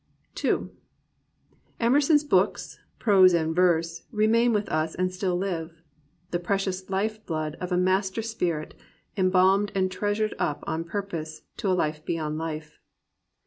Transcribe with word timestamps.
j 0.33 0.49
n 0.49 0.71
Emerson's 1.79 2.23
books, 2.23 2.79
prose 2.97 3.35
and 3.35 3.55
verse, 3.55 4.01
remain 4.11 4.51
with 4.51 4.67
us 4.69 4.95
and 4.95 5.13
still 5.13 5.35
live,— 5.37 5.79
"the 6.31 6.39
precious 6.39 6.83
Hfe 6.85 7.23
blood 7.27 7.53
of 7.61 7.71
a 7.71 7.77
mas 7.77 8.09
terspirit, 8.09 8.71
embalmed 9.15 9.71
and 9.75 9.91
treasured 9.91 10.33
up 10.39 10.63
on 10.65 10.83
puipose 10.85 11.41
to 11.57 11.67
a 11.69 11.73
life 11.77 12.03
beyond 12.03 12.39
hfe." 12.39 12.71